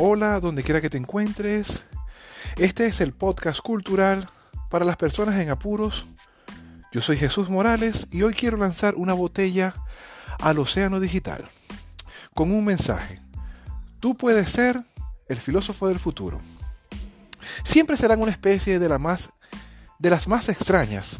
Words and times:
Hola, 0.00 0.38
donde 0.38 0.62
quiera 0.62 0.80
que 0.80 0.90
te 0.90 0.96
encuentres. 0.96 1.82
Este 2.56 2.86
es 2.86 3.00
el 3.00 3.12
podcast 3.12 3.58
cultural 3.58 4.28
para 4.70 4.84
las 4.84 4.94
personas 4.94 5.34
en 5.40 5.50
apuros. 5.50 6.06
Yo 6.92 7.00
soy 7.00 7.16
Jesús 7.16 7.50
Morales 7.50 8.06
y 8.12 8.22
hoy 8.22 8.32
quiero 8.32 8.56
lanzar 8.56 8.94
una 8.94 9.12
botella 9.12 9.74
al 10.38 10.60
océano 10.60 11.00
digital 11.00 11.44
con 12.32 12.52
un 12.52 12.64
mensaje. 12.64 13.20
Tú 13.98 14.16
puedes 14.16 14.48
ser 14.50 14.80
el 15.28 15.38
filósofo 15.38 15.88
del 15.88 15.98
futuro. 15.98 16.40
Siempre 17.64 17.96
serán 17.96 18.22
una 18.22 18.30
especie 18.30 18.78
de, 18.78 18.88
la 18.88 18.98
más, 18.98 19.30
de 19.98 20.10
las 20.10 20.28
más 20.28 20.48
extrañas. 20.48 21.18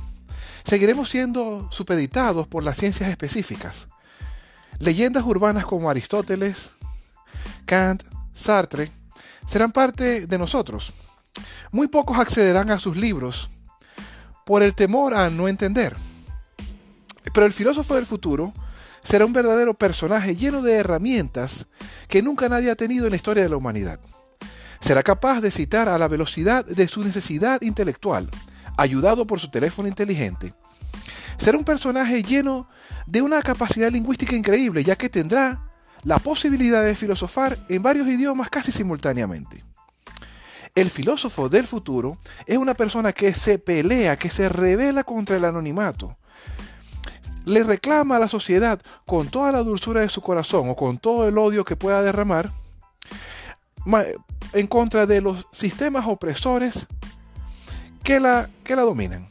Seguiremos 0.63 1.11
siendo 1.11 1.67
supeditados 1.73 2.47
por 2.47 2.63
las 2.63 2.77
ciencias 2.77 3.11
específicas. 3.11 3.89
Leyendas 4.79 5.25
urbanas 5.25 5.67
como 5.67 5.91
Aristóteles, 5.91 6.71
Kant, 7.67 8.05
Sartre, 8.39 8.91
serán 9.47 9.73
parte 9.73 10.27
de 10.27 10.39
nosotros. 10.39 10.95
Muy 11.73 11.89
pocos 11.89 12.19
accederán 12.19 12.71
a 12.71 12.79
sus 12.79 12.97
libros 12.97 13.51
por 14.47 14.63
el 14.63 14.75
temor 14.75 15.15
a 15.15 15.29
no 15.31 15.49
entender. 15.49 15.97
Pero 17.35 17.47
el 17.47 17.53
filósofo 17.53 17.95
del 17.95 18.07
futuro 18.07 18.55
será 19.03 19.27
un 19.27 19.33
verdadero 19.33 19.75
personaje 19.75 20.37
lleno 20.37 20.63
de 20.63 20.75
herramientas 20.75 21.67
que 22.09 22.23
nunca 22.23 22.49
nadie 22.49 22.71
ha 22.71 22.77
tenido 22.77 23.07
en 23.07 23.11
la 23.11 23.17
historia 23.17 23.43
de 23.43 23.49
la 23.49 23.57
humanidad. 23.57 24.01
Será 24.81 25.03
capaz 25.03 25.41
de 25.41 25.51
citar 25.51 25.89
a 25.89 25.99
la 25.99 26.09
velocidad 26.09 26.65
de 26.65 26.89
su 26.89 27.05
necesidad 27.05 27.61
intelectual, 27.63 28.31
ayudado 28.77 29.27
por 29.27 29.41
su 29.41 29.51
teléfono 29.51 29.89
inteligente. 29.89 30.55
Será 31.37 31.59
un 31.59 31.65
personaje 31.65 32.23
lleno 32.23 32.69
de 33.07 33.23
una 33.23 33.43
capacidad 33.43 33.91
lingüística 33.91 34.37
increíble, 34.37 34.85
ya 34.85 34.97
que 34.97 35.09
tendrá 35.09 35.68
la 36.05 36.19
posibilidad 36.19 36.85
de 36.85 36.95
filosofar 36.97 37.59
en 37.69 37.83
varios 37.83 38.09
idiomas 38.09 38.51
casi 38.51 38.73
simultáneamente. 38.73 39.65
El 40.75 40.91
filósofo 40.91 41.49
del 41.49 41.67
futuro 41.67 42.19
es 42.47 42.57
una 42.57 42.75
persona 42.75 43.13
que 43.13 43.35
se 43.35 43.59
pelea, 43.59 44.17
que 44.17 44.31
se 44.31 44.49
revela 44.49 45.03
contra 45.03 45.37
el 45.37 45.45
anonimato. 45.45 46.17
Le 47.47 47.65
reclama 47.65 48.17
a 48.17 48.21
la 48.21 48.29
sociedad 48.29 48.81
con 49.07 49.29
toda 49.29 49.51
la 49.51 49.63
dulzura 49.63 50.03
de 50.03 50.09
su 50.09 50.21
corazón 50.21 50.69
o 50.69 50.77
con 50.77 50.99
todo 50.99 51.27
el 51.27 51.37
odio 51.39 51.65
que 51.65 51.77
pueda 51.77 52.03
derramar 52.03 52.53
en 54.53 54.67
contra 54.67 55.07
de 55.07 55.21
los 55.21 55.47
sistemas 55.53 56.07
opresores 56.07 56.87
que 58.05 58.21
la, 58.21 58.49
que 58.65 58.77
la 58.77 58.83
dominan. 58.83 59.27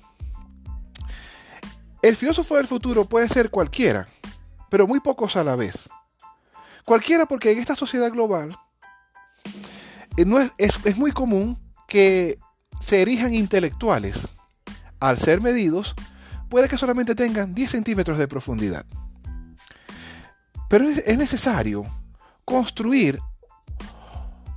El 2.02 2.16
filósofo 2.16 2.58
del 2.58 2.68
futuro 2.68 3.06
puede 3.06 3.30
ser 3.30 3.50
cualquiera, 3.50 4.08
pero 4.70 4.88
muy 4.88 5.00
pocos 5.00 5.36
a 5.36 5.44
la 5.44 5.56
vez. 5.56 5.90
Cualquiera 6.88 7.26
porque 7.26 7.52
en 7.52 7.60
esta 7.60 7.76
sociedad 7.76 8.10
global 8.10 8.58
eh, 10.16 10.50
es, 10.58 10.80
es, 10.86 10.98
muy 10.98 11.12
común 11.12 11.60
que 11.86 12.40
se 12.80 13.02
erijan 13.02 13.34
intelectuales. 13.34 14.30
Al 15.02 15.18
ser 15.18 15.42
medidos, 15.42 15.96
puede 16.50 16.70
que 16.70 16.78
solamente 16.78 17.14
tengan 17.14 17.54
10 17.54 17.72
centímetros 17.72 18.18
de 18.18 18.30
profundidad. 18.30 18.86
Pero 20.70 20.88
es 20.88 21.18
necesario 21.18 21.86
construir, 22.46 23.20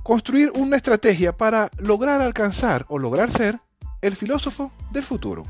construir 0.01 0.51
una 0.55 0.77
estrategia 0.77 1.35
para 1.35 1.69
lograr 1.79 2.21
alcanzar 2.21 2.85
o 2.87 2.97
lograr 2.97 3.29
ser 3.29 3.59
el 4.01 4.15
filósofo 4.15 4.71
del 4.91 5.03
futuro. 5.03 5.45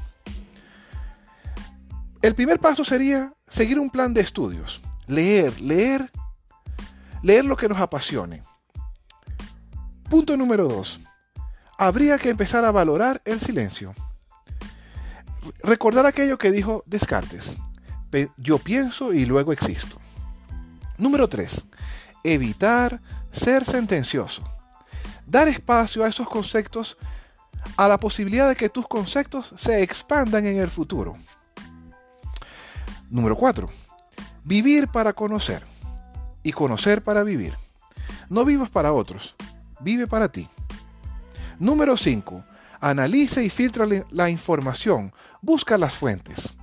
El 2.24 2.34
primer 2.34 2.60
paso 2.60 2.84
sería 2.84 3.36
seguir 3.48 3.78
un 3.78 3.92
plan 3.92 4.16
de 4.16 4.22
estudios, 4.22 4.82
leer, 5.06 5.62
leer 5.62 6.12
Leer 7.22 7.46
lo 7.46 7.56
que 7.56 7.70
nos 7.70 7.80
apasione. 7.80 8.44
Punto 10.10 10.36
número 10.36 10.68
2. 10.68 11.02
Habría 11.78 12.18
que 12.18 12.30
empezar 12.30 12.66
a 12.66 12.72
valorar 12.72 13.22
el 13.26 13.40
silencio. 13.40 13.94
Recordar 15.64 16.06
aquello 16.06 16.38
que 16.38 16.52
dijo 16.52 16.84
Descartes. 16.88 17.58
Yo 18.38 18.58
pienso 18.58 19.14
y 19.14 19.26
luego 19.26 19.54
existo. 19.54 19.98
Número 20.98 21.30
3. 21.30 21.66
Evitar 22.24 23.02
ser 23.32 23.66
sentencioso. 23.66 24.44
Dar 25.28 25.48
espacio 25.48 26.04
a 26.04 26.08
esos 26.08 26.28
conceptos, 26.28 26.98
a 27.78 27.88
la 27.88 28.00
posibilidad 28.00 28.50
de 28.50 28.56
que 28.56 28.70
tus 28.70 28.88
conceptos 28.88 29.54
se 29.56 29.84
expandan 29.84 30.46
en 30.46 30.58
el 30.58 30.70
futuro. 30.70 31.16
Número 33.10 33.36
4. 33.36 33.70
Vivir 34.44 34.88
para 34.88 35.14
conocer 35.14 35.71
y 36.44 36.52
conocer 36.52 37.04
para 37.04 37.24
vivir. 37.24 37.56
No 38.30 38.46
vivas 38.46 38.70
para 38.70 38.94
otros, 38.94 39.36
vive 39.80 40.08
para 40.08 40.32
ti. 40.32 40.48
Número 41.60 41.98
5. 41.98 42.44
Analiza 42.80 43.42
y 43.44 43.50
filtra 43.50 43.86
la 44.10 44.30
información, 44.30 45.14
busca 45.42 45.78
las 45.78 45.96
fuentes. 45.96 46.56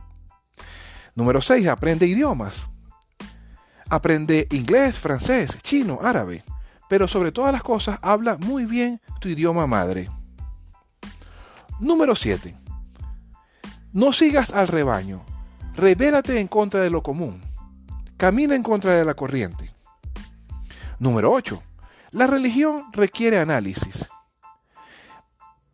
Número 1.15 1.41
6. 1.41 1.67
Aprende 1.69 2.07
idiomas. 2.07 2.71
Aprende 3.89 4.47
inglés, 4.51 4.97
francés, 4.99 5.59
chino, 5.63 5.99
árabe. 6.03 6.45
Pero 6.89 7.09
sobre 7.09 7.33
todas 7.33 7.53
las 7.53 7.63
cosas, 7.63 7.99
habla 8.03 8.39
muy 8.39 8.67
bien 8.67 9.01
tu 9.21 9.29
idioma 9.29 9.67
madre. 9.67 10.09
Número 11.81 12.15
7. 12.15 12.57
No 13.93 14.13
sigas 14.13 14.53
al 14.53 14.69
rebaño. 14.69 15.25
Revélate 15.75 16.41
en 16.41 16.49
contra 16.49 16.81
de 16.81 16.91
lo 16.91 17.03
común. 17.03 17.43
Camina 18.17 18.55
en 18.55 18.63
contra 18.63 18.95
de 18.95 19.05
la 19.05 19.15
corriente. 19.15 19.68
Número 20.99 21.31
8. 21.33 21.63
La 22.13 22.27
religión 22.27 22.85
requiere 22.93 23.39
análisis. 23.39 24.09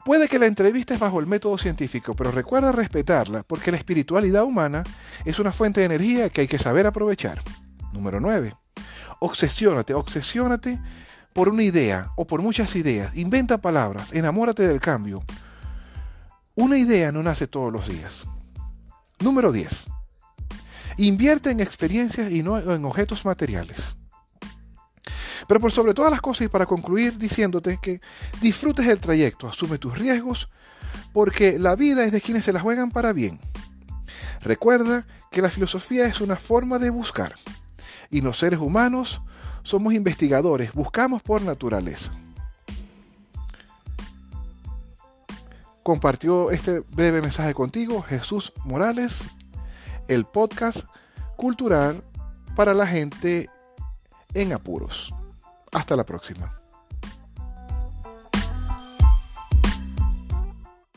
Puede 0.05 0.29
que 0.29 0.39
la 0.39 0.47
entrevista 0.47 0.93
es 0.93 1.01
bajo 1.01 1.19
el 1.19 1.27
método 1.27 1.57
científico, 1.57 2.15
pero 2.15 2.31
recuerda 2.31 2.73
respetarla 2.73 3.43
porque 3.43 3.71
la 3.71 3.79
espiritualidad 3.79 4.45
humana 4.45 4.85
es 5.25 5.39
una 5.39 5.51
fuente 5.51 5.81
de 5.81 5.87
energía 5.87 6.29
que 6.29 6.43
hay 6.43 6.47
que 6.47 6.59
saber 6.59 6.87
aprovechar. 6.87 7.41
Número 7.93 8.21
9. 8.21 8.55
Obsesiónate, 9.21 9.95
obsesiónate 9.95 10.79
por 11.33 11.49
una 11.49 11.63
idea 11.63 12.11
o 12.17 12.27
por 12.27 12.43
muchas 12.43 12.77
ideas. 12.77 13.17
Inventa 13.17 13.63
palabras, 13.63 14.13
enamórate 14.13 14.69
del 14.69 14.81
cambio. 14.81 15.25
Una 16.55 16.77
idea 16.77 17.11
no 17.11 17.23
nace 17.23 17.47
todos 17.47 17.73
los 17.73 17.89
días. 17.89 18.27
Número 19.21 19.53
10. 19.53 19.87
Invierte 20.99 21.51
en 21.51 21.61
experiencias 21.61 22.31
y 22.31 22.43
no 22.43 22.59
en 22.59 22.85
objetos 22.85 23.25
materiales. 23.25 23.97
Pero 25.47 25.61
por 25.61 25.73
sobre 25.73 25.95
todas 25.95 26.11
las 26.11 26.21
cosas 26.21 26.47
y 26.47 26.49
para 26.49 26.67
concluir 26.67 27.19
diciéndote 27.19 27.79
que 27.81 28.01
disfrutes 28.41 28.87
el 28.87 29.01
trayecto, 29.01 29.49
asume 29.49 29.79
tus 29.79 29.99
riesgos, 29.99 30.51
porque 31.13 31.59
la 31.59 31.77
vida 31.77 32.05
es 32.05 32.13
de 32.13 32.21
quienes 32.21 32.45
se 32.45 32.53
la 32.53 32.61
juegan 32.61 32.91
para 32.91 33.13
bien. 33.13 33.39
Recuerda 34.41 35.07
que 35.31 35.43
la 35.43 35.51
filosofía 35.51 36.07
es 36.07 36.21
una 36.21 36.37
forma 36.37 36.79
de 36.79 36.91
buscar 36.91 37.35
y 38.11 38.21
los 38.21 38.39
seres 38.39 38.61
humanos 38.61 39.23
somos 39.63 39.95
investigadores, 39.95 40.73
buscamos 40.73 41.23
por 41.23 41.43
naturaleza. 41.43 42.13
Compartió 45.83 46.51
este 46.51 46.81
breve 46.81 47.21
mensaje 47.21 47.53
contigo 47.53 48.03
Jesús 48.03 48.53
Morales, 48.65 49.25
el 50.09 50.25
podcast 50.25 50.87
cultural 51.37 52.03
para 52.55 52.73
la 52.73 52.87
gente 52.87 53.51
en 54.35 54.53
apuros. 54.53 55.13
Hasta 55.75 55.97
la 55.97 56.05
próxima. 56.05 56.64